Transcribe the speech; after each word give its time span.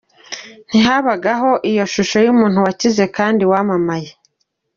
Ntihabagaho 0.69 1.49
iyo 1.69 1.83
shusho 1.93 2.17
y’umuntu 2.25 2.57
wakize 2.65 3.03
kandi 3.17 3.43
wamamaye. 3.51 4.09